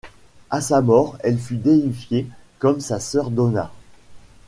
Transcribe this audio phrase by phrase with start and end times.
[0.49, 2.25] À sa mort, elle fut déifiée
[2.57, 3.71] comme sa sœur Domna.